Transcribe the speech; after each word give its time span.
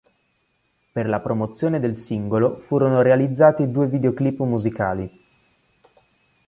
Per 0.91 1.07
la 1.07 1.19
promozione 1.19 1.79
del 1.79 1.95
singolo 1.95 2.57
furono 2.57 3.03
realizzati 3.03 3.69
due 3.69 3.85
videoclip 3.85 4.39
musicali. 4.39 5.19